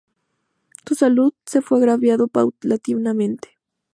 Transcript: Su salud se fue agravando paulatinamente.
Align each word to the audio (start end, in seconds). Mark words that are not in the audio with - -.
Su 0.87 0.95
salud 0.95 1.35
se 1.45 1.61
fue 1.61 1.77
agravando 1.77 2.27
paulatinamente. 2.27 3.49